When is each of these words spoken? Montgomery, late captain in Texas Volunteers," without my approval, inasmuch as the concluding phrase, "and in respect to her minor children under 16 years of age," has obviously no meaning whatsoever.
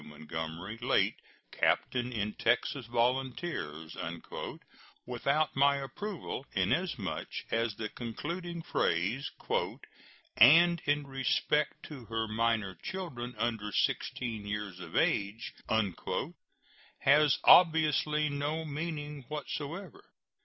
Montgomery, 0.03 0.79
late 0.79 1.17
captain 1.51 2.11
in 2.11 2.33
Texas 2.33 2.87
Volunteers," 2.87 3.95
without 5.05 5.55
my 5.55 5.75
approval, 5.77 6.47
inasmuch 6.53 7.27
as 7.51 7.75
the 7.75 7.87
concluding 7.87 8.63
phrase, 8.63 9.29
"and 10.35 10.81
in 10.85 11.05
respect 11.05 11.83
to 11.83 12.05
her 12.05 12.27
minor 12.27 12.73
children 12.73 13.35
under 13.37 13.71
16 13.71 14.43
years 14.43 14.79
of 14.79 14.95
age," 14.95 15.53
has 17.03 17.37
obviously 17.43 18.27
no 18.27 18.65
meaning 18.65 19.21
whatsoever. 19.27 20.03